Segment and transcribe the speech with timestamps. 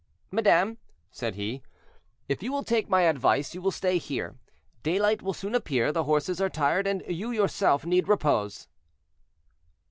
[0.31, 0.79] "Madame,"
[1.11, 1.61] said he,
[2.27, 4.35] "if you will take my advice, you will stay here;
[4.81, 8.67] daylight will soon appear, the horses are tired, and you yourself need repose."